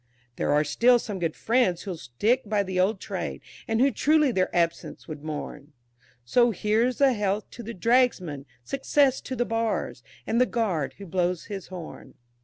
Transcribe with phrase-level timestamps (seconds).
[0.37, 4.31] There are still some good friends who'll stick by the old trade, And who truly
[4.31, 5.73] their absence would mourn,
[6.25, 11.05] "So here's a health to the Dragsman, success to the bars, And the Guard who
[11.05, 12.15] blows his horn."